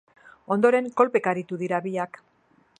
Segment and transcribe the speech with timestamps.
[0.55, 2.19] Ondoren, kolpeka aritu dira biak.